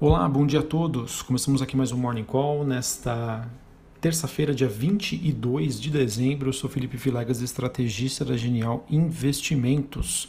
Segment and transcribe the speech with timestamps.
[0.00, 1.22] Olá, bom dia a todos.
[1.22, 3.50] Começamos aqui mais um Morning Call nesta
[4.00, 6.50] terça-feira, dia 22 de dezembro.
[6.50, 10.28] Eu sou Felipe Vilegas, estrategista da Genial Investimentos.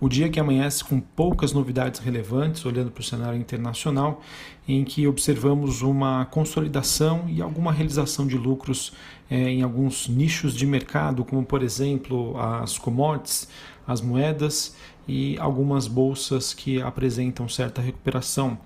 [0.00, 4.22] O dia que amanhece com poucas novidades relevantes, olhando para o cenário internacional,
[4.66, 8.92] em que observamos uma consolidação e alguma realização de lucros
[9.28, 13.48] é, em alguns nichos de mercado, como por exemplo as commodities,
[13.88, 14.76] as moedas
[15.08, 18.56] e algumas bolsas que apresentam certa recuperação.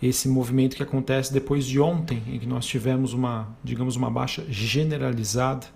[0.00, 4.42] Esse movimento que acontece depois de ontem, em que nós tivemos uma, digamos, uma baixa
[4.48, 5.66] generalizada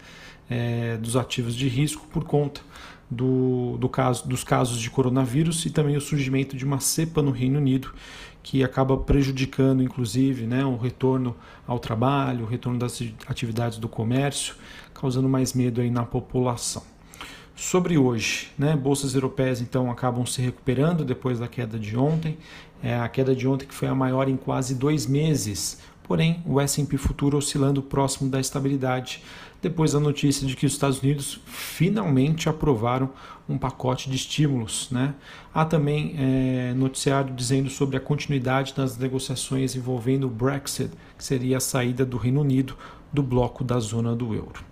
[0.49, 2.63] é, dos ativos de risco por conta
[3.13, 7.31] do, do caso, dos casos de coronavírus e também o surgimento de uma cepa no
[7.31, 7.93] Reino Unido
[8.43, 14.57] que acaba prejudicando, inclusive, né, o retorno ao trabalho, o retorno das atividades do comércio,
[14.93, 16.83] causando mais medo aí na população.
[17.55, 22.37] Sobre hoje, né, bolsas europeias então acabam se recuperando depois da queda de ontem.
[22.83, 25.79] É a queda de ontem que foi a maior em quase dois meses.
[26.05, 29.23] Porém, o S&P futuro oscilando próximo da estabilidade
[29.63, 33.11] depois da notícia de que os Estados Unidos finalmente aprovaram
[33.49, 34.89] um pacote de estímulos.
[34.91, 35.15] Né?
[35.55, 41.59] Há também é, noticiário dizendo sobre a continuidade das negociações envolvendo o Brexit, que seria
[41.59, 42.77] a saída do Reino Unido
[43.13, 44.65] do bloco da zona do euro.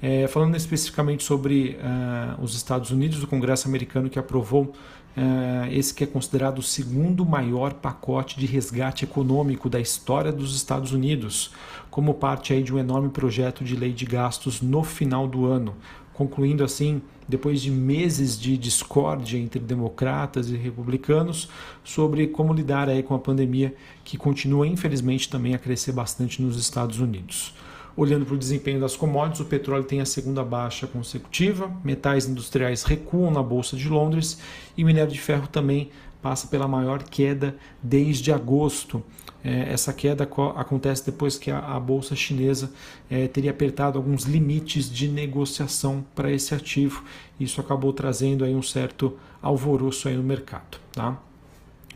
[0.00, 4.72] É, falando especificamente sobre uh, os Estados Unidos, o Congresso americano que aprovou
[5.70, 10.92] esse que é considerado o segundo maior pacote de resgate econômico da história dos Estados
[10.92, 11.50] Unidos,
[11.90, 15.74] como parte aí de um enorme projeto de lei de gastos no final do ano,
[16.14, 21.48] concluindo assim, depois de meses de discórdia entre democratas e republicanos
[21.84, 26.58] sobre como lidar aí com a pandemia que continua infelizmente também a crescer bastante nos
[26.58, 27.54] Estados Unidos.
[27.98, 32.84] Olhando para o desempenho das commodities, o petróleo tem a segunda baixa consecutiva, metais industriais
[32.84, 34.38] recuam na Bolsa de Londres
[34.76, 35.90] e minério de ferro também
[36.22, 39.02] passa pela maior queda desde agosto.
[39.42, 40.22] É, essa queda
[40.54, 42.70] acontece depois que a, Bolsa chinesa
[43.10, 47.02] é, teria apertado alguns limites de negociação para esse ativo.
[47.40, 50.78] Isso acabou trazendo aí um certo alvoroço aí no mercado.
[50.92, 51.18] Tá?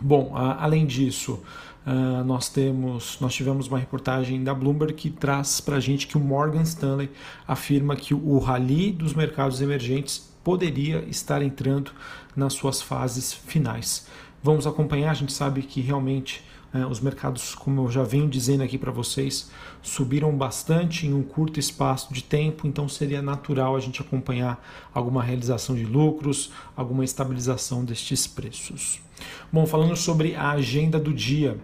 [0.01, 1.45] Bom, além disso,
[1.85, 6.17] Uh, nós temos, nós tivemos uma reportagem da Bloomberg que traz para a gente que
[6.17, 7.11] o Morgan Stanley
[7.47, 11.91] afirma que o rally dos mercados emergentes poderia estar entrando
[12.37, 14.07] nas suas fases finais.
[14.43, 16.43] Vamos acompanhar, a gente sabe que realmente
[16.75, 19.49] uh, os mercados, como eu já venho dizendo aqui para vocês,
[19.81, 24.61] subiram bastante em um curto espaço de tempo, então seria natural a gente acompanhar
[24.93, 29.01] alguma realização de lucros, alguma estabilização destes preços.
[29.53, 31.57] Bom, falando sobre a agenda do dia,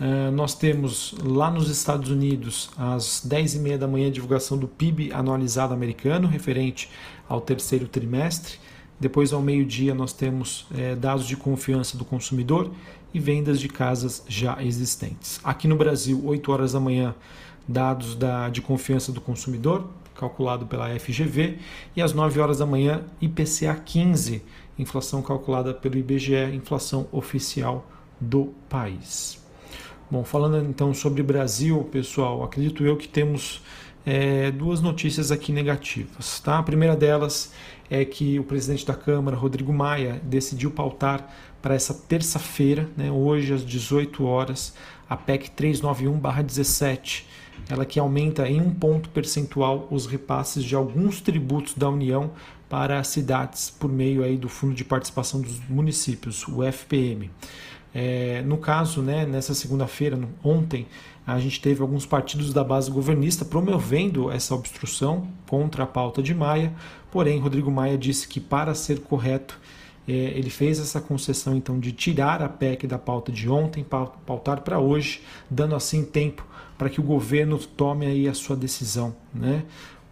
[0.00, 5.12] uh, nós temos lá nos Estados Unidos, às 10h30 da manhã, a divulgação do PIB
[5.12, 6.90] anualizado americano, referente
[7.28, 8.58] ao terceiro trimestre.
[8.98, 12.70] Depois, ao meio-dia, nós temos eh, dados de confiança do consumidor
[13.12, 15.40] e vendas de casas já existentes.
[15.42, 17.14] Aqui no Brasil, 8 horas da manhã,
[17.66, 21.58] dados da, de confiança do consumidor, calculado pela FGV,
[21.96, 24.42] e às 9 horas da manhã, IPCA 15,
[24.78, 27.86] inflação calculada pelo IBGE, inflação oficial
[28.20, 29.42] do país.
[30.10, 33.62] Bom, falando então sobre Brasil, pessoal, acredito eu que temos
[34.06, 36.40] é, duas notícias aqui negativas.
[36.40, 36.58] Tá?
[36.58, 37.52] A primeira delas
[37.90, 41.28] é que o presidente da Câmara, Rodrigo Maia, decidiu pautar
[41.60, 44.74] para essa terça-feira, né, hoje às 18 horas,
[45.08, 47.24] a PEC 391-17,
[47.68, 52.32] ela que aumenta em um ponto percentual os repasses de alguns tributos da União
[52.68, 57.30] para cidades por meio aí do Fundo de Participação dos Municípios, o FPM.
[57.94, 60.86] É, no caso, né, nessa segunda-feira, ontem,
[61.26, 66.34] a gente teve alguns partidos da base governista promovendo essa obstrução contra a pauta de
[66.34, 66.74] Maia,
[67.10, 69.58] porém, Rodrigo Maia disse que para ser correto,
[70.06, 73.84] é, ele fez essa concessão então de tirar a PEC da pauta de ontem,
[74.26, 76.44] pautar para hoje, dando assim tempo
[76.76, 79.14] para que o governo tome aí a sua decisão.
[79.32, 79.64] Né?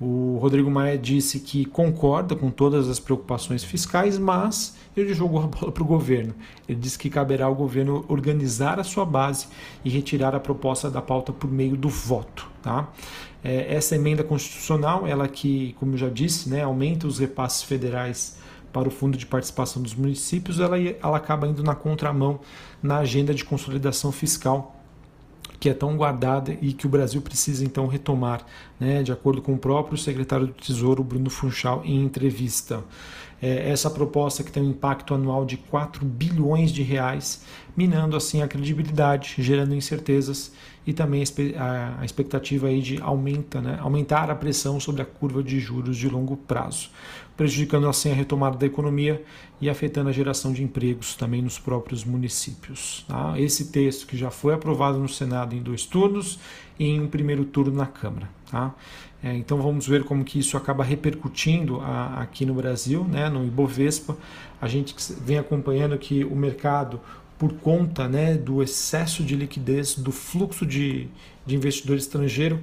[0.04, 5.46] O Rodrigo Maia disse que concorda com todas as preocupações fiscais, mas ele jogou a
[5.46, 6.34] bola para o governo.
[6.68, 9.46] Ele disse que caberá ao governo organizar a sua base
[9.84, 12.50] e retirar a proposta da pauta por meio do voto.
[12.60, 12.88] Tá?
[13.44, 18.36] É, essa emenda constitucional, ela que, como eu já disse, né, aumenta os repasses federais
[18.72, 22.40] para o Fundo de Participação dos Municípios, ela, ela acaba indo na contramão
[22.82, 24.81] na agenda de consolidação fiscal
[25.62, 28.44] que é tão guardada e que o Brasil precisa então retomar,
[28.80, 32.82] né, de acordo com o próprio secretário do Tesouro, Bruno Funchal, em entrevista.
[33.40, 37.42] é, essa proposta que tem um impacto anual de 4 bilhões de reais,
[37.76, 40.52] minando assim a credibilidade, gerando incertezas
[40.86, 41.22] e também
[41.58, 46.08] a expectativa aí de aumenta, né, aumentar a pressão sobre a curva de juros de
[46.08, 46.90] longo prazo,
[47.36, 49.22] prejudicando assim a retomada da economia
[49.60, 53.04] e afetando a geração de empregos também nos próprios municípios.
[53.08, 53.34] Tá?
[53.38, 56.38] Esse texto que já foi aprovado no Senado em dois turnos
[56.78, 58.28] e em um primeiro turno na Câmara.
[58.50, 58.74] Tá?
[59.22, 63.44] É, então vamos ver como que isso acaba repercutindo a, aqui no Brasil, né, no
[63.44, 64.16] Ibovespa.
[64.60, 67.00] A gente vem acompanhando que o mercado,
[67.42, 71.08] por conta né, do excesso de liquidez, do fluxo de,
[71.44, 72.60] de investidor estrangeiro,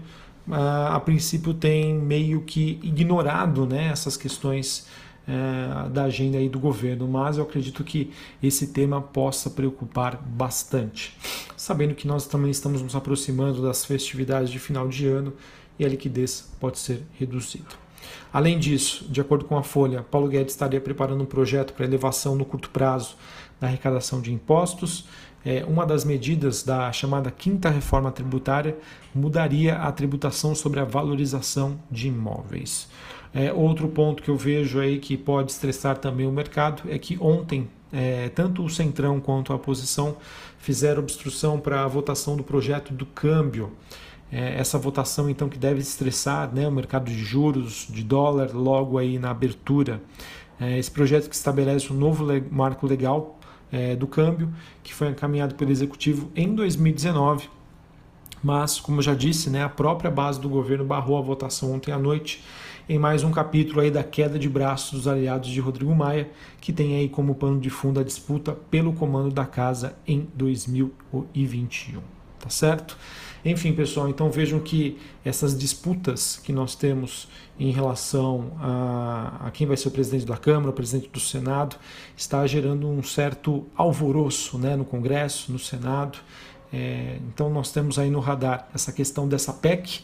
[0.50, 4.88] a, a princípio tem meio que ignorado né, essas questões
[5.28, 11.14] é, da agenda aí do governo, mas eu acredito que esse tema possa preocupar bastante.
[11.58, 15.34] Sabendo que nós também estamos nos aproximando das festividades de final de ano
[15.78, 17.68] e a liquidez pode ser reduzida.
[18.32, 22.34] Além disso, de acordo com a Folha, Paulo Guedes estaria preparando um projeto para elevação
[22.34, 23.18] no curto prazo
[23.60, 25.06] da arrecadação de impostos.
[25.46, 28.78] É, uma das medidas da chamada quinta reforma tributária
[29.16, 32.90] mudaria a tributação sobre a valorização de imóveis.
[33.34, 37.18] É, outro ponto que eu vejo aí que pode estressar também o mercado é que
[37.22, 40.18] ontem é, tanto o Centrão quanto a oposição
[40.58, 43.72] fizeram obstrução para a votação do projeto do câmbio
[44.32, 48.98] é, essa votação então que deve estressar né, o mercado de juros, de dólar, logo
[48.98, 50.02] aí na abertura.
[50.60, 53.39] É, esse projeto que estabelece um novo le marco legal
[53.72, 57.50] é, do câmbio, que foi encaminhado pelo Executivo em 2019,
[58.42, 61.98] mas, como já disse, né, a própria base do governo barrou a votação ontem à
[61.98, 62.42] noite
[62.90, 66.28] em mais um capítulo aí da queda de braços dos aliados de Rodrigo Maia,
[66.60, 72.02] que tem aí como pano de fundo a disputa pelo comando da casa em 2021.
[72.40, 72.98] Tá certo?
[73.44, 77.28] Enfim, pessoal, então vejam que essas disputas que nós temos
[77.58, 81.78] em relação a, a, quem vai ser o presidente da Câmara, o presidente do Senado,
[82.18, 86.18] está gerando um certo alvoroço né, no Congresso, no Senado.
[86.72, 90.02] É, então nós temos aí no radar essa questão dessa PEC,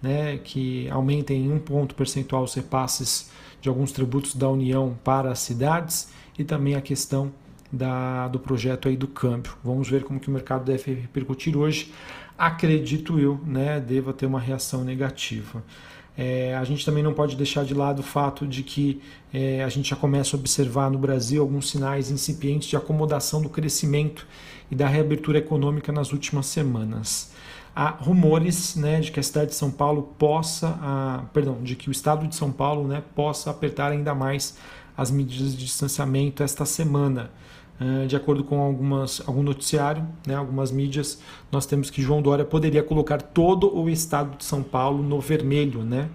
[0.00, 3.30] né, que aumenta em um ponto percentual os repasses
[3.60, 6.08] de alguns tributos da União para as cidades
[6.38, 7.32] e também a questão
[7.70, 9.52] da, do projeto aí do câmbio.
[9.62, 11.92] Vamos ver como que o mercado deve repercutir hoje
[12.38, 15.62] acredito eu, né, deva ter uma reação negativa.
[16.16, 19.00] É, a gente também não pode deixar de lado o fato de que
[19.32, 23.48] é, a gente já começa a observar no Brasil alguns sinais incipientes de acomodação do
[23.48, 24.26] crescimento
[24.70, 27.32] e da reabertura econômica nas últimas semanas.
[27.74, 31.88] Há rumores né, de que a cidade de São Paulo possa, a, perdão, de que
[31.88, 34.56] o estado de São Paulo né, possa apertar ainda mais
[34.98, 37.30] as medidas de distanciamento esta semana.
[37.80, 41.20] Eh, de acordo com algumas, algum noticiário, né, algumas mídias,
[41.52, 45.84] nós temos que João Dória poderia colocar todo o estado de São Paulo no vermelho,
[45.84, 46.08] né,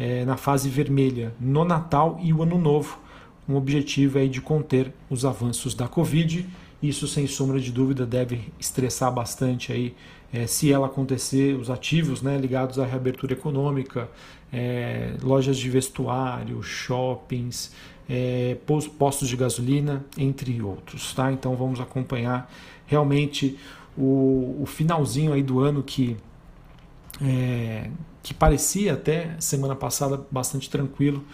[0.00, 2.98] é, na fase vermelha, no Natal e o Ano Novo.
[3.46, 6.48] Um objetivo aí de conter os avanços da Covid.
[6.82, 9.94] Isso, sem sombra de dúvida, deve estressar bastante aí,
[10.32, 14.08] é, se ela acontecer, os ativos né, ligados à reabertura econômica,
[14.50, 17.72] é, lojas de vestuário, shoppings,
[18.08, 18.56] é,
[18.98, 21.12] postos de gasolina, entre outros.
[21.14, 21.32] Tá?
[21.32, 22.52] Então vamos acompanhar
[22.86, 23.58] realmente
[23.96, 26.16] o, o finalzinho aí do ano que,
[27.22, 27.90] é,
[28.22, 31.24] que parecia até semana passada bastante tranquilo,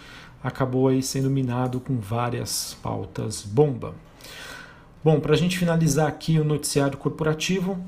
[0.43, 3.93] acabou aí sendo minado com várias pautas bomba.
[5.01, 7.79] Bom, para a gente finalizar aqui o noticiário corporativo,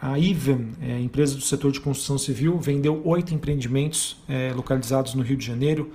[0.00, 5.24] a Iven, é, empresa do setor de construção civil, vendeu oito empreendimentos é, localizados no
[5.24, 5.90] Rio de Janeiro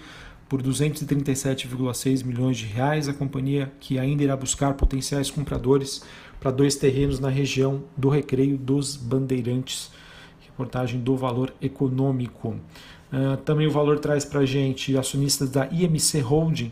[0.48, 3.08] por 237,6 milhões de reais.
[3.10, 6.04] A companhia que ainda irá buscar potenciais compradores
[6.40, 9.92] para dois terrenos na região do Recreio dos Bandeirantes.
[10.46, 12.56] Reportagem do Valor Econômico.
[13.12, 16.72] Uh, também o valor traz para a gente acionistas da IMC Holding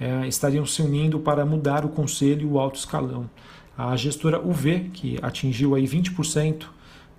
[0.00, 3.28] uh, estariam se unindo para mudar o conselho e o alto escalão.
[3.76, 6.66] A gestora UV, que atingiu aí 20%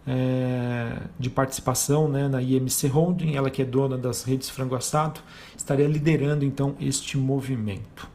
[0.05, 5.21] é, de participação né, na IMC Holding, ela que é dona das redes Frango Assado,
[5.57, 8.07] estaria liderando então este movimento.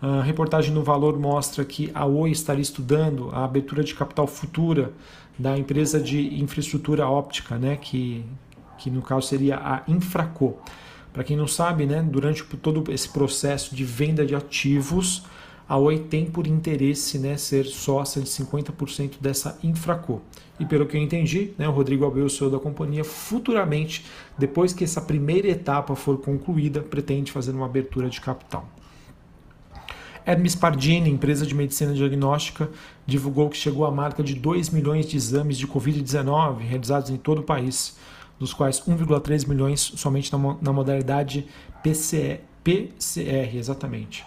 [0.00, 4.92] A reportagem no Valor mostra que a Oi estaria estudando a abertura de capital futura
[5.38, 8.24] da empresa de infraestrutura óptica, né, que,
[8.78, 10.56] que no caso seria a Infraco.
[11.12, 15.24] Para quem não sabe, né, durante todo esse processo de venda de ativos,
[15.68, 20.22] a Oi tem por interesse né, ser sócia de 50% dessa Infraco.
[20.58, 24.06] E pelo que eu entendi, né, o Rodrigo Abel, o CEO da companhia, futuramente,
[24.38, 28.66] depois que essa primeira etapa for concluída, pretende fazer uma abertura de capital.
[30.24, 32.70] Hermes Pardini, empresa de medicina diagnóstica,
[33.06, 37.38] divulgou que chegou à marca de 2 milhões de exames de Covid-19 realizados em todo
[37.38, 37.96] o país,
[38.38, 41.46] dos quais 1,3 milhões somente na, modalidade
[41.82, 44.24] PCR, exatamente.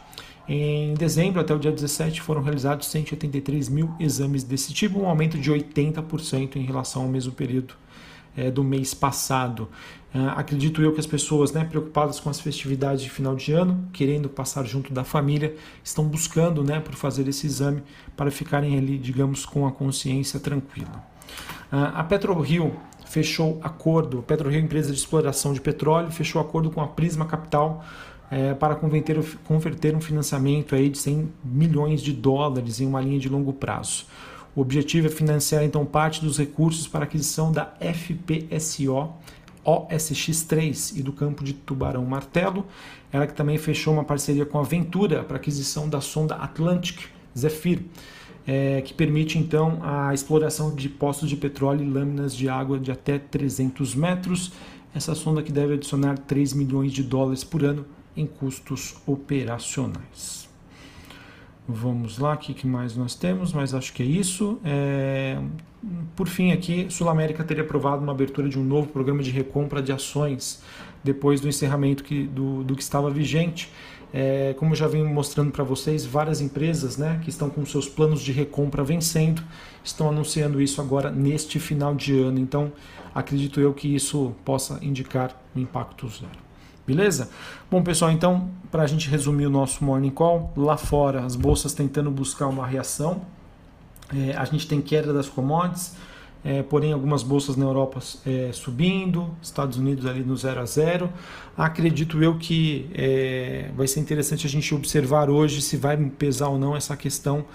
[0.48, 5.38] Em dezembro até o dia 17 foram realizados 183 mil exames desse tipo, um aumento
[5.38, 7.76] de 80% em relação ao mesmo período
[8.36, 9.70] é, do mês passado.
[10.14, 13.88] Uh, acredito eu que as pessoas né, preocupadas com as festividades de final de ano,
[13.94, 17.82] querendo passar junto da família, estão buscando né, por fazer esse exame
[18.18, 21.06] para ficarem ali, digamos, com a consciência tranquila.
[21.72, 26.88] Uh, a PetroRio fechou acordo, PetroRio, empresa de exploração de petróleo, fechou acordo com a
[26.88, 27.84] Prisma Capital
[28.32, 33.20] é, para converter, converter um financiamento aí de 100 milhões de dólares em uma linha
[33.20, 34.06] de longo prazo.
[34.56, 39.10] O objetivo é financiar então parte dos recursos para aquisição da FPSO
[39.66, 42.66] OSX-3 e do campo de Tubarão Martelo.
[43.12, 47.02] Ela que também fechou uma parceria com a Ventura para aquisição da sonda Atlantic
[47.38, 47.84] Zephyr,
[48.48, 52.92] é, que permite então a exploração de poços de petróleo e lâminas de água de
[52.92, 54.52] até 300 metros.
[54.96, 57.86] Essa sonda que deve adicionar 3 milhões de dólares por ano
[58.16, 60.50] em custos operacionais.
[61.68, 63.54] Vamos lá, o que mais nós temos?
[63.54, 64.60] Mas acho que é isso.
[64.64, 65.40] É...
[66.16, 69.82] Por fim, aqui, Sul América teria aprovado uma abertura de um novo programa de recompra
[69.82, 70.62] de ações
[71.04, 73.70] depois do encerramento que, do, do que estava vigente.
[74.14, 77.88] É, como eu já venho mostrando para vocês, várias empresas né, que estão com seus
[77.88, 79.42] planos de recompra vencendo
[79.84, 82.38] estão anunciando isso agora neste final de ano.
[82.38, 82.72] Então,
[83.16, 86.51] acredito eu que isso possa indicar um impacto zero.
[86.86, 87.30] Beleza?
[87.70, 91.74] Bom, pessoal, então, para a gente resumir o nosso morning call, lá fora as bolsas
[91.74, 93.22] tentando buscar uma reação.
[94.14, 95.96] É, a gente tem queda das commodities,
[96.44, 101.10] é, porém algumas bolsas na Europa é, subindo, Estados Unidos ali no 0 a 0.
[101.56, 106.58] Acredito eu que é, vai ser interessante a gente observar hoje se vai pesar ou
[106.58, 107.46] não essa questão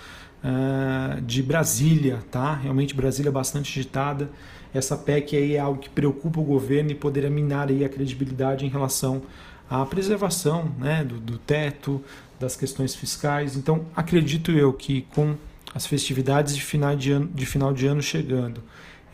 [0.47, 2.55] uh, de Brasília, tá?
[2.55, 4.31] Realmente Brasília é bastante agitada
[4.77, 8.65] essa PEC aí é algo que preocupa o governo e poderia minar aí a credibilidade
[8.65, 9.23] em relação
[9.71, 12.03] à preservação né, do, do teto,
[12.39, 13.57] das questões fiscais.
[13.57, 15.35] Então, acredito eu que com
[15.75, 18.63] as festividades de final de ano, de final de ano chegando,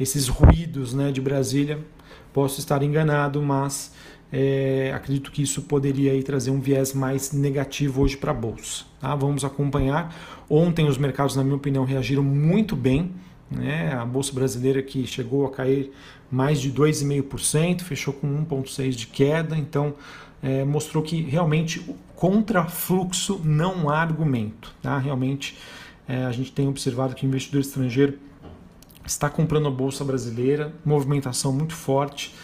[0.00, 1.78] esses ruídos né, de Brasília,
[2.32, 3.92] posso estar enganado, mas
[4.32, 8.84] é, acredito que isso poderia aí trazer um viés mais negativo hoje para a Bolsa.
[9.00, 9.14] Tá?
[9.14, 10.44] Vamos acompanhar.
[10.48, 13.12] Ontem os mercados, na minha opinião, reagiram muito bem
[13.56, 13.92] né?
[13.92, 15.92] A bolsa brasileira que chegou a cair
[16.30, 19.94] mais de 2,5%, fechou com 1,6% de queda, então
[20.42, 21.84] é, mostrou que realmente
[22.16, 24.74] contra fluxo não há argumento.
[24.80, 24.98] Tá?
[24.98, 25.58] Realmente
[26.08, 28.18] é, a gente tem observado que o investidor estrangeiro
[29.04, 32.34] está comprando a bolsa brasileira, movimentação muito forte.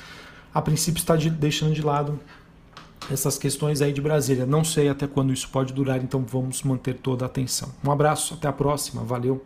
[0.55, 2.19] A princípio está de, deixando de lado
[3.11, 4.45] essas questões aí de Brasília.
[4.45, 7.71] Não sei até quando isso pode durar, então vamos manter toda a atenção.
[7.85, 9.45] Um abraço, até a próxima, valeu.